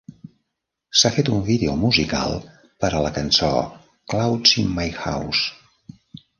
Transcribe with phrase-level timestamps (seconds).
[1.01, 2.33] S'ha fet un vídeo musical
[2.85, 3.53] per a la cançó
[4.15, 5.49] "Clouds in My House".